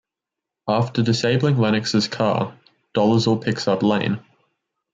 After 0.67 1.03
disabling 1.03 1.59
Lennox's 1.59 2.07
car, 2.07 2.57
Dolezal 2.95 3.39
picks 3.39 3.67
up 3.67 3.83
Lane. 3.83 4.19